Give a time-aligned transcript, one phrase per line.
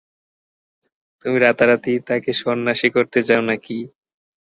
[1.21, 3.77] তুমি রাতারাতিই তাঁকে সন্ন্যাসী করতে চাও নাকি?